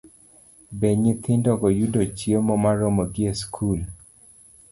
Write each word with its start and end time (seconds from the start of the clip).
Be 0.79 0.89
nyithindogo 1.01 1.65
yudo 1.77 2.01
chiemo 2.17 2.53
moromogi 2.63 3.21
e 3.31 3.33
skul? 3.41 3.79